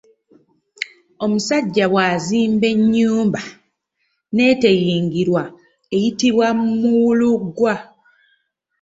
[1.23, 3.41] Omusajja bw’azimba ennyumba
[4.35, 5.43] n’eteyingirwa
[5.95, 6.47] eyitibwa
[6.81, 7.73] Muwulugwa.